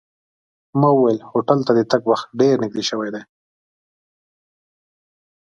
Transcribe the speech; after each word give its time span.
ما 0.79 0.89
وویل 0.93 1.19
هوټل 1.29 1.59
ته 1.67 1.71
د 1.75 1.79
تګ 1.91 2.01
وخت 2.11 2.27
ډېر 2.39 2.55
نږدې 2.63 2.83
شوی 2.89 3.09
دی. 3.15 3.23